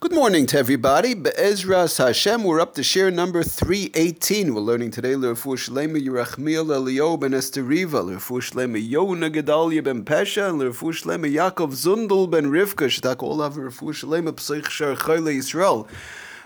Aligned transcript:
Good 0.00 0.14
morning 0.14 0.46
to 0.46 0.56
everybody. 0.56 1.12
Be'ezras 1.12 1.98
Hashem, 1.98 2.42
we're 2.42 2.58
up 2.58 2.72
to 2.76 2.80
shiur 2.80 3.12
number 3.12 3.42
318. 3.42 4.54
We're 4.54 4.62
learning 4.62 4.92
today 4.92 5.14
L'Refu 5.14 5.58
Shlema 5.58 6.02
Yerachmiel 6.02 6.74
Elio 6.74 7.18
ben 7.18 7.32
Esteriva, 7.32 8.02
L'Refu 8.02 8.40
Yona 8.40 9.30
Gedalia 9.30 9.84
ben 9.84 10.02
Pesha, 10.02 10.48
and 10.48 10.58
L'Refu 10.58 10.94
Shlema 10.94 11.30
Yaakov 11.30 11.72
Zundel 11.72 12.30
ben 12.30 12.46
Rivka, 12.46 12.88
Shtak 12.88 13.22
Olav 13.22 13.58
L'Refu 13.58 13.92
Shlema 13.92 14.32
Psich 14.32 14.70
Shar 14.70 14.96
Chayla 14.96 15.36
Yisrael. 15.36 15.86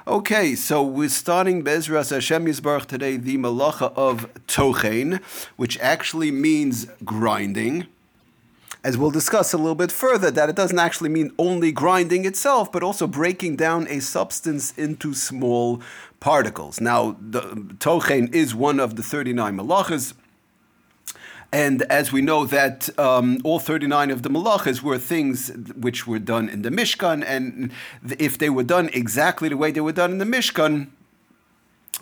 Okay, 0.09 0.57
so 0.57 0.83
we're 0.83 1.09
starting 1.09 1.63
Bezras 1.63 2.11
Hashem 2.11 2.47
Yisbarach 2.47 2.87
today, 2.87 3.17
the 3.17 3.39
Malacha 3.39 3.93
of 3.95 4.29
Tochein, 4.49 5.23
which 5.55 5.79
actually 5.79 6.33
means 6.33 6.89
grinding 7.05 7.87
as 8.85 8.99
we'll 8.99 9.11
discuss 9.11 9.55
a 9.55 9.57
little 9.57 9.75
bit 9.75 9.91
further, 9.91 10.31
that 10.31 10.51
it 10.51 10.55
doesn't 10.55 10.79
actually 10.79 11.09
mean 11.09 11.33
only 11.39 11.73
grinding 11.73 12.27
itself, 12.27 12.71
but 12.71 12.83
also 12.83 13.07
breaking 13.07 13.57
down 13.57 13.89
a 13.89 13.99
substance 13.99 14.73
into 14.77 15.15
small 15.15 15.81
particles. 16.21 16.83
Now, 16.83 17.17
the 17.19 17.41
tochen 17.79 18.33
is 18.35 18.55
one 18.55 18.79
of 18.79 18.97
the 18.97 19.03
39 19.03 19.57
malachas. 19.57 20.13
And 21.51 21.83
as 21.83 22.13
we 22.13 22.21
know 22.21 22.45
that 22.45 22.97
um, 22.99 23.39
all 23.43 23.59
39 23.59 24.11
of 24.11 24.23
the 24.23 24.29
malachas 24.29 24.83
were 24.83 24.99
things 24.99 25.51
which 25.77 26.07
were 26.07 26.19
done 26.19 26.51
in 26.51 26.61
the 26.61 26.71
Mishkan, 26.71 27.25
and 27.27 27.73
if 28.19 28.37
they 28.37 28.51
were 28.51 28.65
done 28.65 28.91
exactly 28.93 29.49
the 29.49 29.57
way 29.57 29.71
they 29.71 29.81
were 29.81 29.93
done 29.93 30.11
in 30.11 30.19
the 30.19 30.27
Mishkan, 30.27 30.89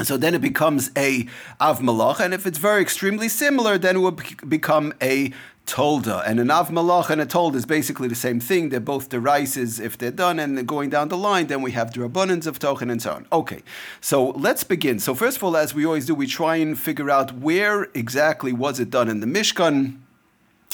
so 0.03 0.17
then 0.17 0.35
it 0.35 0.41
becomes 0.41 0.91
a 0.97 1.29
av 1.61 1.81
malach, 1.81 2.19
and 2.19 2.33
if 2.33 2.47
it's 2.47 2.57
very 2.59 2.81
extremely 2.81 3.29
similar, 3.29 3.77
then 3.77 3.97
it 3.97 3.99
will 3.99 4.19
become 4.49 4.95
a 5.03 5.33
tolda. 5.67 6.23
And 6.27 6.41
an 6.41 6.51
av 6.51 6.69
malach 6.71 7.11
and 7.11 7.21
a 7.21 7.27
tolda 7.27 7.57
is 7.57 7.67
basically 7.67 8.09
the 8.09 8.15
same 8.15 8.41
thing. 8.41 8.69
They're 8.69 8.81
both 8.81 9.09
derises 9.09 9.81
if 9.81 9.97
they're 9.99 10.11
done, 10.11 10.39
and 10.39 10.67
going 10.67 10.91
down 10.91 11.09
the 11.09 11.17
line, 11.17 11.47
then 11.47 11.63
we 11.63 11.73
have 11.73 11.93
the 11.93 12.03
abundance 12.03 12.47
of 12.47 12.59
tochen 12.59 12.91
and 12.91 13.01
so 13.01 13.13
on. 13.13 13.27
Okay, 13.33 13.63
so 14.01 14.31
let's 14.31 14.65
begin. 14.65 14.99
So 14.99 15.15
first 15.15 15.37
of 15.39 15.45
all, 15.45 15.57
as 15.57 15.75
we 15.75 15.85
always 15.85 16.07
do, 16.07 16.15
we 16.15 16.27
try 16.27 16.57
and 16.57 16.79
figure 16.79 17.11
out 17.11 17.39
where 17.39 17.85
exactly 17.95 18.53
was 18.53 18.81
it 18.81 18.91
done 18.91 19.09
in 19.09 19.21
the 19.21 19.27
Mishkan 19.27 19.99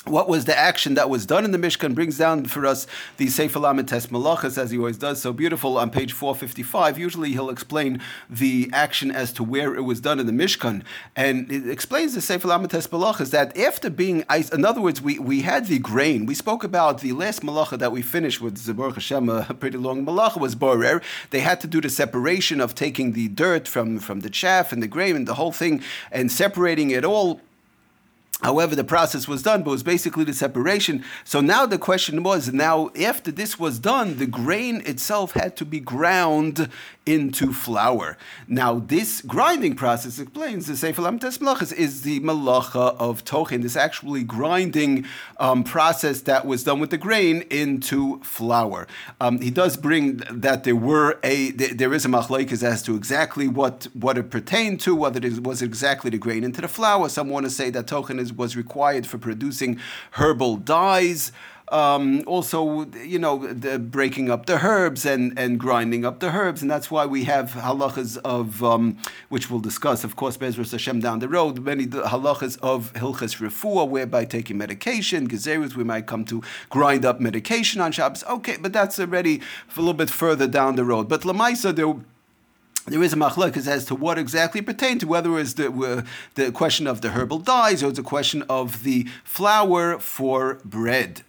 what 0.05 0.29
was 0.29 0.45
the 0.45 0.57
action 0.57 0.95
that 0.95 1.11
was 1.11 1.27
done 1.27 1.45
in 1.45 1.51
the 1.51 1.59
Mishkan 1.59 1.95
brings 1.95 2.19
down 2.19 2.45
for 2.45 2.67
us 2.67 2.87
the 3.17 3.29
Sefer 3.29 3.59
Tes 3.59 4.07
Malachas, 4.07 4.59
as 4.59 4.71
he 4.71 4.79
always 4.79 4.97
does 4.97 5.21
so 5.21 5.33
beautiful 5.33 5.79
on 5.79 5.91
page 5.91 6.13
455. 6.13 6.99
Usually 6.99 7.33
he'll 7.33 7.51
explain 7.51 8.01
the 8.29 8.71
action 8.73 9.11
as 9.11 9.33
to 9.33 9.45
where 9.45 9.75
it 9.75 9.83
was 9.83 10.01
done 10.01 10.21
in 10.21 10.27
the 10.27 10.33
Mishkan. 10.33 10.83
And 11.17 11.51
it 11.51 11.69
explains 11.69 12.15
the 12.15 12.21
Sefer 12.21 12.49
Tes 12.49 12.87
Malachas 12.89 13.31
that 13.31 13.57
after 13.57 13.91
being, 13.91 14.25
in 14.53 14.65
other 14.65 14.81
words, 14.81 15.03
we, 15.03 15.19
we 15.19 15.43
had 15.43 15.67
the 15.67 15.79
grain. 15.79 16.27
We 16.27 16.35
spoke 16.35 16.65
about 16.65 17.01
the 17.01 17.13
last 17.13 17.43
Malacha 17.43 17.79
that 17.79 17.93
we 17.93 18.03
finished 18.03 18.41
with 18.41 18.59
Zabur 18.59 18.95
Hashem, 18.95 19.29
a 19.29 19.55
pretty 19.61 19.79
long 19.79 20.05
Malacha, 20.05 20.41
was 20.41 20.55
Borer. 20.55 21.03
They 21.31 21.41
had 21.41 21.61
to 21.61 21.67
do 21.67 21.81
the 21.81 21.91
separation 21.91 22.61
of 22.61 22.75
taking 22.75 23.13
the 23.13 23.29
dirt 23.29 23.69
from, 23.69 23.99
from 23.99 24.21
the 24.21 24.31
chaff 24.31 24.73
and 24.73 24.83
the 24.83 24.89
grain 24.89 25.17
and 25.17 25.27
the 25.27 25.35
whole 25.35 25.53
thing 25.53 25.83
and 26.11 26.31
separating 26.31 26.91
it 26.91 27.05
all 27.05 27.41
However, 28.43 28.77
the 28.77 28.85
process 28.85 29.27
was 29.27 29.43
done, 29.43 29.65
but 29.65 29.71
it 29.71 29.73
was 29.73 29.83
basically 29.83 30.23
the 30.23 30.33
separation. 30.33 31.05
So 31.25 31.41
now 31.41 31.67
the 31.67 31.79
question 31.79 32.23
was 32.23 32.53
now, 32.53 32.91
after 33.01 33.33
this 33.33 33.59
was 33.59 33.81
done, 33.81 34.19
the 34.19 34.27
grain 34.27 34.81
itself 34.87 35.33
had 35.33 35.57
to 35.57 35.65
be 35.65 35.81
ground 35.81 36.69
into 37.05 37.53
flour. 37.53 38.19
Now, 38.47 38.79
this 38.79 39.23
grinding 39.23 39.75
process 39.75 40.19
explains 40.19 40.67
the 40.67 40.77
Sefer 40.77 41.03
Lamtes 41.03 41.39
Malachas 41.39 41.73
is 41.73 42.03
the 42.03 42.21
malacha 42.21 42.95
of 42.99 43.25
Tochin, 43.25 43.63
this 43.63 43.77
actually 43.77 44.23
grinding 44.23 45.07
um, 45.39 45.65
process 45.65 46.21
that 46.23 46.47
was 46.47 46.65
done 46.65 46.81
with 46.81 46.91
the 46.91 46.99
grain 46.99 47.43
into 47.51 48.21
flour. 48.23 48.87
Um, 49.21 49.41
he 49.41 49.51
does 49.51 49.77
bring 49.77 50.19
that 50.31 50.65
there 50.65 50.77
were 50.77 51.19
a 51.25 51.51
there 51.53 51.95
is 51.95 52.05
a 52.05 52.09
machlaikas 52.09 52.63
as 52.63 52.83
to 52.83 52.95
exactly 52.95 53.49
what 53.49 53.89
what 53.95 54.19
it 54.19 54.31
pertained 54.31 54.81
to, 54.81 54.95
whether 54.95 55.27
it 55.27 55.43
was 55.43 55.63
exactly 55.63 56.11
the 56.11 56.19
grain 56.19 56.45
into 56.45 56.61
the 56.61 56.69
flour. 56.69 57.09
Some 57.09 57.31
want 57.31 57.47
to 57.47 57.51
say 57.51 57.71
that 57.71 57.87
Tochin 57.87 58.21
is 58.21 58.28
was 58.33 58.57
required 58.57 59.07
for 59.07 59.19
producing 59.19 59.79
herbal 60.13 60.57
dyes. 60.57 61.33
Um, 61.71 62.23
also, 62.27 62.87
you 63.05 63.19
know, 63.19 63.39
breaking 63.79 64.31
up 64.31 64.47
the 64.47 64.65
herbs 64.65 65.05
and, 65.05 65.39
and 65.39 65.61
grinding 65.61 66.05
up 66.05 66.21
the 66.21 66.31
herbs, 66.31 66.63
and 66.63 66.71
that's 66.71 66.91
why 66.91 67.05
we 67.05 67.25
have 67.25 67.51
halachas 67.51 68.17
of 68.25 68.65
um, 68.65 68.97
which 69.29 69.51
we'll 69.51 69.61
discuss, 69.61 70.05
of 70.05 70.17
course, 70.17 70.37
Bezras 70.37 70.73
Hashem 70.73 71.01
down 71.01 71.19
the 71.19 71.29
road. 71.29 71.59
Many 71.61 71.87
halachas 71.87 72.59
of 72.61 72.93
hilchas 72.95 73.39
refuah, 73.39 73.87
whereby 73.87 74.25
taking 74.25 74.57
medication, 74.57 75.29
gezerus, 75.29 75.75
we 75.75 75.85
might 75.85 76.07
come 76.07 76.25
to 76.27 76.43
grind 76.71 77.05
up 77.05 77.21
medication 77.21 77.81
on 77.81 77.93
Shabbos. 77.93 78.25
Okay, 78.25 78.57
but 78.57 78.73
that's 78.73 78.99
already 78.99 79.43
a 79.77 79.79
little 79.79 79.93
bit 79.93 80.11
further 80.11 80.47
down 80.47 80.77
the 80.77 80.85
road. 80.85 81.09
But 81.09 81.23
lamaisa 81.23 81.75
there 81.75 81.95
there 82.89 83.03
is 83.03 83.13
a 83.13 83.17
machlokes 83.17 83.67
as 83.67 83.85
to 83.87 83.95
what 83.95 84.19
exactly 84.19 84.63
pertained 84.63 85.01
to 85.01 85.07
whether 85.07 85.31
it 85.31 85.35
was 85.35 85.55
the, 85.55 85.71
uh, 85.71 86.03
the 86.35 86.53
question 86.53 86.87
of 86.87 87.01
the 87.01 87.11
herbal 87.11 87.39
dyes 87.39 87.83
or 87.83 87.91
it's 87.91 87.99
a 87.99 88.03
question 88.03 88.43
of 88.49 88.83
the 88.83 89.07
flour 89.25 89.99
for 89.99 90.61
bread. 90.65 91.23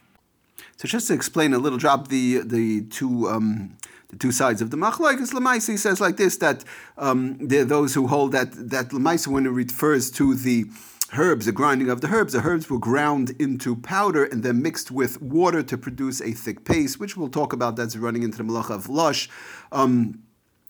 So 0.77 0.87
just 0.87 1.07
to 1.07 1.13
explain 1.13 1.53
a 1.53 1.59
little, 1.59 1.77
drop 1.77 2.07
the 2.07 2.39
the 2.39 2.81
two. 2.83 3.27
Um, 3.27 3.77
the 4.09 4.15
two 4.15 4.31
sides 4.31 4.59
of 4.59 4.71
the 4.71 4.77
machlokes. 4.77 5.31
Lemaisi 5.33 5.77
says 5.77 6.01
like 6.01 6.17
this 6.17 6.37
that 6.37 6.63
um, 6.97 7.37
there 7.39 7.61
are 7.61 7.65
those 7.65 7.93
who 7.93 8.07
hold 8.07 8.31
that 8.31 8.51
that 8.71 8.89
Lemaisi 8.89 9.27
when 9.27 9.45
it 9.45 9.49
refers 9.49 10.09
to 10.11 10.33
the 10.33 10.65
herbs, 11.13 11.45
the 11.45 11.51
grinding 11.51 11.89
of 11.89 12.01
the 12.01 12.07
herbs. 12.07 12.33
The 12.33 12.41
herbs 12.41 12.69
were 12.69 12.79
ground 12.79 13.35
into 13.39 13.75
powder 13.75 14.23
and 14.25 14.43
then 14.43 14.61
mixed 14.61 14.91
with 14.91 15.21
water 15.21 15.63
to 15.63 15.77
produce 15.77 16.21
a 16.21 16.31
thick 16.31 16.65
paste, 16.65 16.99
which 16.99 17.15
we'll 17.15 17.29
talk 17.29 17.53
about. 17.53 17.75
That's 17.75 17.95
running 17.95 18.23
into 18.23 18.37
the 18.37 18.43
malacha 18.43 18.71
of 18.71 18.89
lush. 18.89 19.29
Um, 19.71 20.23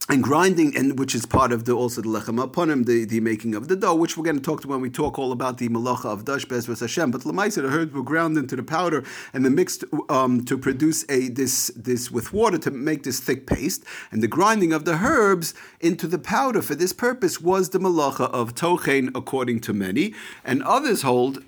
and 0.10 0.24
grinding, 0.24 0.76
and 0.76 0.98
which 0.98 1.14
is 1.14 1.28
part 1.28 1.52
of 1.52 1.66
the 1.66 1.72
also 1.72 2.02
the 2.02 2.08
lechem 2.08 2.44
aponim, 2.44 2.86
the, 2.88 3.06
the 3.06 3.20
making 3.20 3.54
of 3.54 3.68
the 3.68 3.76
dough, 3.76 3.94
which 3.94 4.18
we're 4.18 4.24
going 4.24 4.36
to 4.36 4.42
talk 4.42 4.62
to 4.62 4.68
when 4.68 4.82
we 4.82 4.90
talk 4.90 5.20
all 5.20 5.32
about 5.32 5.60
the 5.60 5.70
malacha 5.70 6.06
of 6.06 6.26
dash 6.26 6.46
bezras 6.48 6.80
Hashem. 6.80 7.12
But 7.12 7.22
lemaisa, 7.22 7.62
the 7.62 7.68
herbs 7.70 7.94
were 7.94 8.02
ground 8.02 8.36
into 8.36 8.56
the 8.56 8.64
powder 8.64 9.04
and 9.34 9.46
then 9.46 9.54
mixed 9.54 9.84
um, 10.10 10.44
to 10.46 10.58
produce 10.58 11.06
a 11.10 11.30
this 11.30 11.68
this 11.76 12.10
with 12.10 12.34
water 12.34 12.58
to 12.58 12.72
make 12.72 13.04
this 13.04 13.20
thick 13.20 13.46
paste. 13.46 13.86
And 14.12 14.24
the 14.24 14.28
grinding 14.28 14.74
of 14.74 14.86
the 14.86 14.96
herbs 14.96 15.54
into 15.80 16.08
the 16.08 16.20
powder 16.20 16.64
for 16.64 16.74
this 16.74 16.92
purpose 16.92 17.40
was 17.40 17.70
the 17.70 17.80
malacha 17.80 18.32
of 18.32 18.56
tochen, 18.56 19.12
according 19.16 19.60
to 19.62 19.74
many, 19.74 20.16
and 20.44 20.64
others 20.64 21.04
hold 21.04 21.44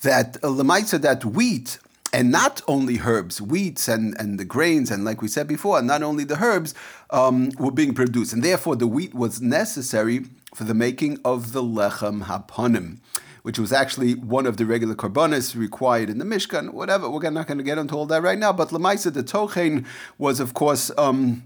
that 0.00 0.38
uh, 0.38 0.48
lemaisa 0.48 1.00
that 1.00 1.24
wheat 1.24 1.78
and 2.16 2.30
not 2.30 2.62
only 2.66 2.98
herbs, 2.98 3.42
wheats 3.42 3.88
and, 3.88 4.18
and 4.18 4.40
the 4.40 4.44
grains, 4.46 4.90
and 4.90 5.04
like 5.04 5.20
we 5.20 5.28
said 5.28 5.46
before, 5.46 5.82
not 5.82 6.02
only 6.02 6.24
the 6.24 6.42
herbs 6.42 6.74
um, 7.10 7.50
were 7.58 7.70
being 7.70 7.92
produced, 7.92 8.32
and 8.32 8.42
therefore 8.42 8.74
the 8.74 8.86
wheat 8.86 9.12
was 9.12 9.42
necessary 9.42 10.24
for 10.54 10.64
the 10.64 10.72
making 10.72 11.20
of 11.26 11.52
the 11.52 11.62
lechem 11.62 12.22
haponim, 12.22 13.00
which 13.42 13.58
was 13.58 13.70
actually 13.70 14.14
one 14.14 14.46
of 14.46 14.56
the 14.56 14.64
regular 14.64 14.94
korbanos 14.94 15.54
required 15.54 16.08
in 16.08 16.16
the 16.16 16.24
Mishkan. 16.24 16.70
Whatever, 16.70 17.10
we're 17.10 17.28
not 17.28 17.46
going 17.46 17.58
to 17.58 17.64
get 17.64 17.76
into 17.76 17.94
all 17.94 18.06
that 18.06 18.22
right 18.22 18.38
now. 18.38 18.50
But 18.50 18.70
lemaisa, 18.70 19.12
the 19.12 19.22
tochen 19.22 19.84
was, 20.16 20.40
of 20.40 20.54
course. 20.54 20.90
Um, 20.96 21.42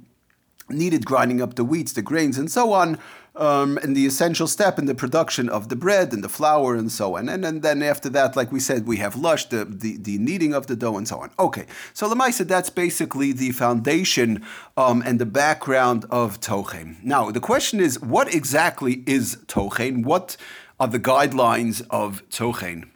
needed 0.70 1.04
grinding 1.04 1.42
up 1.42 1.54
the 1.54 1.64
wheats, 1.64 1.92
the 1.92 2.02
grains, 2.02 2.38
and 2.38 2.50
so 2.50 2.72
on, 2.72 2.98
um, 3.36 3.78
and 3.78 3.96
the 3.96 4.06
essential 4.06 4.46
step 4.46 4.78
in 4.78 4.86
the 4.86 4.94
production 4.94 5.48
of 5.48 5.68
the 5.68 5.76
bread 5.76 6.12
and 6.12 6.22
the 6.22 6.28
flour 6.28 6.74
and 6.74 6.90
so 6.90 7.16
on. 7.16 7.28
And, 7.28 7.44
and 7.44 7.62
then 7.62 7.82
after 7.82 8.08
that, 8.10 8.36
like 8.36 8.52
we 8.52 8.60
said, 8.60 8.86
we 8.86 8.98
have 8.98 9.16
lush, 9.16 9.46
the, 9.46 9.64
the, 9.64 9.96
the 9.96 10.18
kneading 10.18 10.52
of 10.52 10.66
the 10.66 10.76
dough 10.76 10.96
and 10.96 11.06
so 11.06 11.20
on. 11.20 11.30
Okay, 11.38 11.66
so 11.94 12.12
Lamaisa, 12.12 12.46
that's 12.46 12.70
basically 12.70 13.32
the 13.32 13.52
foundation 13.52 14.44
um, 14.76 15.02
and 15.06 15.18
the 15.18 15.26
background 15.26 16.04
of 16.10 16.40
Tochen. 16.40 16.96
Now, 17.02 17.30
the 17.30 17.40
question 17.40 17.80
is, 17.80 18.00
what 18.00 18.34
exactly 18.34 19.02
is 19.06 19.36
Tochen? 19.46 20.04
What 20.04 20.36
are 20.78 20.88
the 20.88 21.00
guidelines 21.00 21.86
of 21.90 22.22
Tochen? 22.30 22.90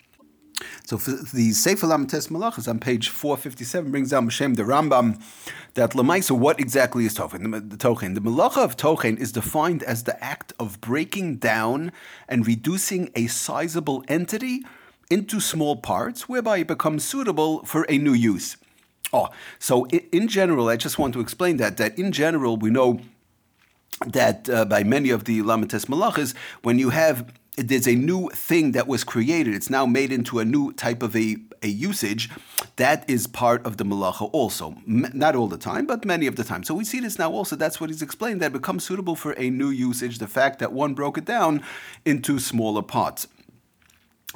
So 0.84 0.98
for 0.98 1.10
the 1.10 1.52
Sefer 1.52 1.86
Tes 1.86 2.28
Malachas 2.28 2.68
on 2.68 2.78
page 2.78 3.08
457 3.08 3.90
brings 3.90 4.10
down 4.10 4.24
Hashem 4.24 4.54
the 4.54 4.62
Rambam 4.62 5.22
that 5.74 5.90
Lamaisa, 5.90 6.32
what 6.32 6.60
exactly 6.60 7.04
is 7.04 7.14
Tochen? 7.14 7.50
The, 7.50 7.60
the 7.60 7.76
Tochen. 7.76 8.14
The 8.14 8.20
Malacha 8.20 8.64
of 8.64 8.76
Tochen 8.76 9.18
is 9.18 9.32
defined 9.32 9.82
as 9.82 10.04
the 10.04 10.22
act 10.22 10.52
of 10.58 10.80
breaking 10.80 11.36
down 11.36 11.92
and 12.28 12.46
reducing 12.46 13.10
a 13.14 13.26
sizable 13.26 14.04
entity 14.08 14.62
into 15.10 15.40
small 15.40 15.76
parts, 15.76 16.28
whereby 16.28 16.58
it 16.58 16.68
becomes 16.68 17.04
suitable 17.04 17.64
for 17.64 17.84
a 17.88 17.98
new 17.98 18.12
use. 18.12 18.56
Oh, 19.12 19.28
so 19.58 19.84
in, 19.86 20.00
in 20.12 20.28
general, 20.28 20.68
I 20.68 20.76
just 20.76 20.98
want 20.98 21.12
to 21.14 21.20
explain 21.20 21.56
that, 21.58 21.76
that 21.76 21.98
in 21.98 22.12
general, 22.12 22.56
we 22.56 22.70
know 22.70 23.00
that 24.06 24.48
uh, 24.48 24.64
by 24.64 24.82
many 24.82 25.10
of 25.10 25.24
the 25.24 25.40
Lamates 25.40 25.86
Malachas, 25.86 26.34
when 26.62 26.78
you 26.78 26.90
have 26.90 27.32
there's 27.56 27.86
a 27.86 27.94
new 27.94 28.28
thing 28.30 28.72
that 28.72 28.88
was 28.88 29.04
created. 29.04 29.54
It's 29.54 29.70
now 29.70 29.86
made 29.86 30.12
into 30.12 30.40
a 30.40 30.44
new 30.44 30.72
type 30.72 31.02
of 31.02 31.14
a, 31.14 31.36
a 31.62 31.68
usage. 31.68 32.28
That 32.76 33.08
is 33.08 33.26
part 33.26 33.64
of 33.64 33.76
the 33.76 33.84
malacha 33.84 34.28
also. 34.32 34.76
M- 34.88 35.10
not 35.14 35.36
all 35.36 35.46
the 35.46 35.58
time, 35.58 35.86
but 35.86 36.04
many 36.04 36.26
of 36.26 36.36
the 36.36 36.44
time. 36.44 36.64
So 36.64 36.74
we 36.74 36.84
see 36.84 37.00
this 37.00 37.18
now 37.18 37.30
also. 37.30 37.54
That's 37.54 37.80
what 37.80 37.90
he's 37.90 38.02
explained, 38.02 38.42
that 38.42 38.52
becomes 38.52 38.84
suitable 38.84 39.14
for 39.14 39.32
a 39.32 39.50
new 39.50 39.68
usage, 39.68 40.18
the 40.18 40.26
fact 40.26 40.58
that 40.58 40.72
one 40.72 40.94
broke 40.94 41.16
it 41.16 41.24
down 41.24 41.62
into 42.04 42.38
smaller 42.38 42.82
parts. 42.82 43.28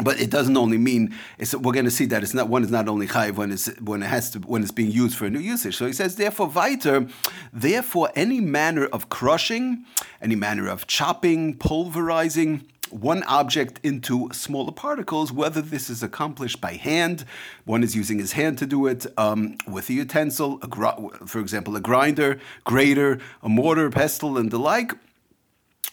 But 0.00 0.20
it 0.20 0.30
doesn't 0.30 0.56
only 0.56 0.78
mean 0.78 1.12
we're 1.54 1.72
going 1.72 1.84
to 1.84 1.90
see 1.90 2.06
that 2.06 2.22
it's 2.22 2.32
not 2.32 2.48
one 2.48 2.62
is 2.62 2.70
not 2.70 2.88
only 2.88 3.08
chayiv 3.08 3.34
when 3.34 3.50
it's 3.50 3.66
when 3.80 4.00
it 4.00 4.06
has 4.06 4.30
to 4.30 4.38
when 4.38 4.62
it's 4.62 4.70
being 4.70 4.92
used 4.92 5.16
for 5.16 5.26
a 5.26 5.30
new 5.30 5.40
usage. 5.40 5.76
So 5.76 5.86
he 5.86 5.92
says 5.92 6.14
therefore 6.14 6.46
weiter 6.46 7.08
Therefore, 7.52 8.12
any 8.14 8.40
manner 8.40 8.86
of 8.86 9.08
crushing, 9.08 9.84
any 10.22 10.36
manner 10.36 10.68
of 10.68 10.86
chopping, 10.86 11.56
pulverizing, 11.56 12.64
one 12.90 13.22
object 13.24 13.80
into 13.82 14.28
smaller 14.32 14.72
particles, 14.72 15.32
whether 15.32 15.60
this 15.60 15.90
is 15.90 16.02
accomplished 16.02 16.60
by 16.60 16.74
hand, 16.74 17.24
one 17.64 17.82
is 17.82 17.94
using 17.94 18.18
his 18.18 18.32
hand 18.32 18.58
to 18.58 18.66
do 18.66 18.86
it, 18.86 19.06
um, 19.16 19.56
with 19.66 19.88
a 19.90 19.92
utensil, 19.92 20.58
a 20.62 20.66
gr- 20.66 21.08
for 21.26 21.40
example, 21.40 21.76
a 21.76 21.80
grinder, 21.80 22.38
grater, 22.64 23.18
a 23.42 23.48
mortar, 23.48 23.90
pestle, 23.90 24.38
and 24.38 24.50
the 24.50 24.58
like, 24.58 24.92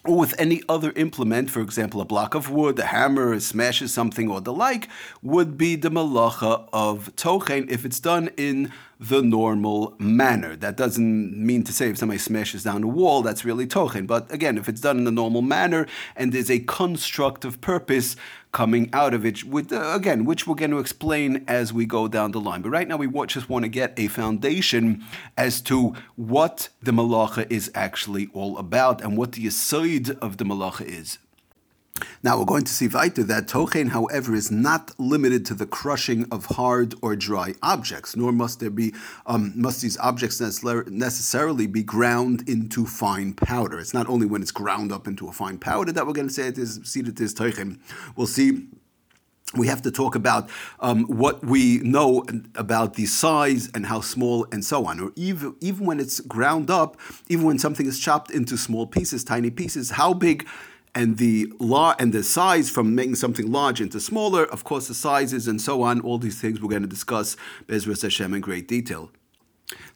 or 0.05 0.17
with 0.17 0.39
any 0.39 0.61
other 0.69 0.91
implement, 0.95 1.49
for 1.49 1.61
example, 1.61 1.99
a 1.99 2.05
block 2.05 2.35
of 2.35 2.49
wood, 2.49 2.77
a 2.79 2.85
hammer, 2.85 3.39
smashes 3.39 3.93
something, 3.93 4.29
or 4.29 4.39
the 4.39 4.53
like, 4.53 4.87
would 5.23 5.57
be 5.57 5.75
the 5.75 5.89
malacha 5.89 6.67
of 6.71 7.15
tochen 7.15 7.69
if 7.69 7.85
it's 7.85 7.99
done 7.99 8.29
in 8.37 8.71
the 8.99 9.21
normal 9.21 9.95
manner. 9.99 10.55
That 10.55 10.77
doesn't 10.77 11.37
mean 11.37 11.63
to 11.63 11.73
say 11.73 11.89
if 11.89 11.97
somebody 11.97 12.17
smashes 12.17 12.63
down 12.63 12.83
a 12.83 12.87
wall, 12.87 13.21
that's 13.21 13.45
really 13.45 13.67
tochen. 13.67 14.07
But 14.07 14.31
again, 14.31 14.57
if 14.57 14.69
it's 14.69 14.81
done 14.81 14.97
in 14.97 15.03
the 15.03 15.11
normal 15.11 15.41
manner 15.41 15.87
and 16.15 16.31
there's 16.31 16.49
a 16.49 16.59
constructive 16.59 17.59
purpose 17.61 18.15
coming 18.51 18.89
out 18.93 19.13
of 19.13 19.25
it, 19.25 19.43
with, 19.43 19.73
uh, 19.73 19.91
again, 19.93 20.23
which 20.23 20.47
we're 20.47 20.55
going 20.55 20.71
to 20.71 20.79
explain 20.79 21.43
as 21.47 21.73
we 21.73 21.85
go 21.85 22.07
down 22.07 22.31
the 22.31 22.39
line. 22.39 22.61
But 22.61 22.69
right 22.69 22.87
now, 22.87 22.95
we 22.95 23.07
just 23.25 23.49
want 23.49 23.63
to 23.63 23.69
get 23.69 23.93
a 23.97 24.07
foundation 24.07 25.03
as 25.37 25.59
to 25.63 25.93
what 26.15 26.69
the 26.81 26.91
malacha 26.91 27.51
is 27.51 27.69
actually 27.75 28.29
all 28.33 28.57
about 28.57 29.01
and 29.01 29.17
what 29.17 29.33
the 29.33 29.49
side 29.49 30.11
of 30.21 30.37
the 30.37 30.45
malacha 30.45 30.85
is. 30.85 31.17
Now 32.23 32.37
we're 32.37 32.45
going 32.45 32.63
to 32.65 32.73
see 32.73 32.87
weiter 32.87 33.23
that 33.23 33.47
tochen, 33.47 33.89
however, 33.89 34.33
is 34.33 34.51
not 34.51 34.91
limited 34.99 35.45
to 35.47 35.53
the 35.53 35.65
crushing 35.65 36.25
of 36.31 36.45
hard 36.45 36.95
or 37.01 37.15
dry 37.15 37.53
objects, 37.61 38.15
nor 38.15 38.31
must 38.31 38.59
there 38.59 38.69
be 38.69 38.93
um, 39.25 39.53
must 39.55 39.81
these 39.81 39.97
objects 39.99 40.41
necessarily 40.41 41.67
be 41.67 41.83
ground 41.83 42.47
into 42.49 42.85
fine 42.85 43.33
powder. 43.33 43.79
It's 43.79 43.93
not 43.93 44.09
only 44.09 44.25
when 44.25 44.41
it's 44.41 44.51
ground 44.51 44.91
up 44.91 45.07
into 45.07 45.27
a 45.27 45.31
fine 45.31 45.57
powder 45.57 45.91
that 45.91 46.05
we're 46.05 46.13
going 46.13 46.27
to 46.27 46.33
say 46.33 46.47
it 46.47 46.57
is 46.57 46.81
see 46.83 47.01
that 47.01 47.19
it 47.19 47.23
is 47.23 47.33
tochen. 47.33 47.79
We'll 48.15 48.27
see 48.27 48.67
we 49.55 49.67
have 49.67 49.81
to 49.83 49.91
talk 49.91 50.15
about 50.15 50.49
um, 50.79 51.03
what 51.05 51.43
we 51.45 51.77
know 51.77 52.25
about 52.55 52.95
the 52.95 53.05
size 53.05 53.69
and 53.73 53.85
how 53.85 54.01
small 54.01 54.47
and 54.51 54.65
so 54.65 54.85
on. 54.85 54.99
Or 54.99 55.11
even, 55.15 55.55
even 55.61 55.85
when 55.85 55.99
it's 55.99 56.19
ground 56.19 56.69
up, 56.69 56.99
even 57.29 57.45
when 57.45 57.59
something 57.59 57.85
is 57.85 57.99
chopped 57.99 58.31
into 58.31 58.57
small 58.57 58.87
pieces, 58.87 59.23
tiny 59.23 59.51
pieces, 59.51 59.91
how 59.91 60.13
big 60.13 60.47
and 60.95 61.17
the 61.17 61.51
law 61.59 61.93
and 61.99 62.13
the 62.13 62.23
size 62.23 62.69
from 62.69 62.95
making 62.95 63.15
something 63.15 63.51
large 63.51 63.81
into 63.81 63.99
smaller, 63.99 64.45
of 64.45 64.63
course, 64.63 64.87
the 64.87 64.93
sizes 64.93 65.47
and 65.47 65.61
so 65.61 65.81
on, 65.83 65.99
all 65.99 66.17
these 66.17 66.39
things 66.39 66.61
we're 66.61 66.69
going 66.69 66.81
to 66.81 66.87
discuss 66.87 67.35
Bezras 67.67 68.01
Hashem 68.01 68.33
in 68.33 68.41
great 68.41 68.67
detail. 68.67 69.11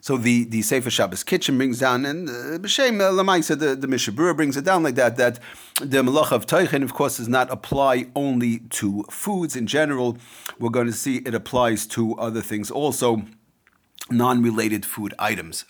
So 0.02 0.18
the, 0.18 0.46
the 0.46 0.62
Sefer 0.62 0.90
Shabbos 0.90 1.24
kitchen 1.24 1.58
brings 1.58 1.80
down, 1.80 2.06
and 2.06 2.28
uh, 2.28 2.58
B'Shem 2.58 3.00
uh, 3.02 3.12
Lamaisa, 3.12 3.58
the, 3.58 3.76
the 3.76 3.88
Mishna 3.88 4.14
Berura 4.14 4.36
brings 4.36 4.58
it 4.58 4.66
down 4.66 4.82
like 4.84 4.96
that, 4.96 5.16
that 5.18 5.40
the 5.80 6.02
Malach 6.02 6.32
of 6.32 6.46
Teichen, 6.46 6.84
of 6.84 6.94
course, 6.94 7.18
does 7.18 7.28
not 7.28 7.52
apply 7.52 8.08
only 8.16 8.60
to 8.72 9.04
foods 9.12 9.56
in 9.56 9.68
general. 9.68 10.18
We're 10.58 10.70
going 10.70 10.88
to 10.88 10.94
see 10.94 11.18
it 11.18 11.34
applies 11.34 11.86
to 11.88 12.16
other 12.16 12.42
things 12.42 12.72
also, 12.72 13.24
non 14.10 14.42
related 14.42 14.86
food 14.86 15.14
items. 15.20 15.66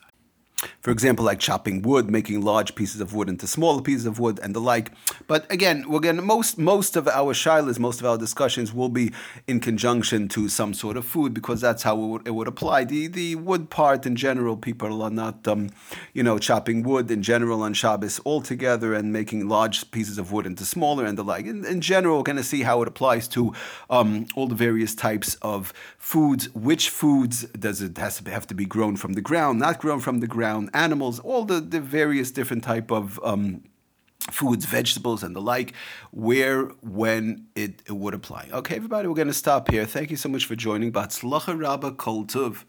For 0.81 0.91
example, 0.91 1.25
like 1.25 1.39
chopping 1.39 1.81
wood, 1.81 2.09
making 2.09 2.41
large 2.41 2.75
pieces 2.75 3.01
of 3.01 3.13
wood 3.13 3.29
into 3.29 3.47
smaller 3.47 3.81
pieces 3.81 4.05
of 4.05 4.19
wood, 4.19 4.39
and 4.41 4.55
the 4.55 4.59
like. 4.59 4.91
But 5.27 5.51
again, 5.51 5.89
we're 5.89 5.99
going 5.99 6.23
most 6.25 6.57
most 6.57 6.95
of 6.95 7.07
our 7.07 7.33
shilas, 7.33 7.79
most 7.79 7.99
of 7.99 8.05
our 8.05 8.17
discussions 8.17 8.73
will 8.73 8.89
be 8.89 9.11
in 9.47 9.59
conjunction 9.59 10.27
to 10.29 10.49
some 10.49 10.73
sort 10.73 10.97
of 10.97 11.05
food 11.05 11.33
because 11.33 11.61
that's 11.61 11.83
how 11.83 12.01
it 12.01 12.07
would, 12.07 12.27
it 12.27 12.31
would 12.31 12.47
apply. 12.47 12.85
The 12.85 13.07
the 13.07 13.35
wood 13.35 13.69
part 13.69 14.05
in 14.05 14.15
general, 14.15 14.57
people 14.57 15.01
are 15.03 15.09
not, 15.09 15.47
um, 15.47 15.69
you 16.13 16.23
know, 16.23 16.37
chopping 16.39 16.83
wood 16.83 17.09
in 17.11 17.23
general 17.23 17.61
on 17.61 17.73
Shabbos 17.73 18.19
altogether 18.25 18.93
and 18.93 19.13
making 19.13 19.47
large 19.47 19.91
pieces 19.91 20.17
of 20.17 20.31
wood 20.31 20.45
into 20.45 20.65
smaller 20.65 21.05
and 21.05 21.17
the 21.17 21.23
like. 21.23 21.45
In, 21.45 21.65
in 21.65 21.81
general, 21.81 22.17
we're 22.17 22.23
going 22.23 22.37
to 22.37 22.43
see 22.43 22.63
how 22.63 22.81
it 22.81 22.87
applies 22.87 23.27
to 23.29 23.53
um, 23.89 24.25
all 24.35 24.47
the 24.47 24.55
various 24.55 24.95
types 24.95 25.35
of 25.41 25.73
foods. 25.97 26.53
Which 26.53 26.89
foods 26.89 27.43
does 27.45 27.81
it 27.81 27.97
has 27.97 28.19
to 28.19 28.31
have 28.31 28.47
to 28.47 28.55
be 28.55 28.65
grown 28.65 28.95
from 28.95 29.13
the 29.13 29.21
ground, 29.21 29.59
not 29.59 29.79
grown 29.79 29.99
from 29.99 30.19
the 30.19 30.27
ground? 30.27 30.48
Animals, 30.73 31.19
all 31.19 31.45
the, 31.45 31.59
the 31.59 31.81
various 31.81 32.31
different 32.31 32.63
type 32.63 32.91
of 32.91 33.19
um, 33.23 33.63
foods, 34.31 34.65
vegetables, 34.65 35.23
and 35.23 35.35
the 35.35 35.41
like, 35.41 35.73
where, 36.11 36.65
when 36.81 37.47
it, 37.55 37.81
it 37.87 37.93
would 37.93 38.13
apply. 38.13 38.49
Okay, 38.51 38.75
everybody, 38.75 39.07
we're 39.07 39.15
going 39.15 39.27
to 39.27 39.33
stop 39.33 39.69
here. 39.69 39.85
Thank 39.85 40.11
you 40.11 40.17
so 40.17 40.29
much 40.29 40.45
for 40.45 40.55
joining. 40.55 40.91
Batzlacha 40.91 41.59
Rabba 41.59 41.93
Kol 41.93 42.25
Tuv. 42.25 42.63